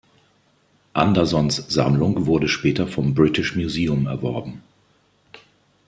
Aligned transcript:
Andersons 0.93 1.57
Sammlung 1.71 2.25
wurde 2.25 2.47
später 2.47 2.87
vom 2.87 3.13
British 3.13 3.55
Museum 3.55 4.07
erworben. 4.07 4.63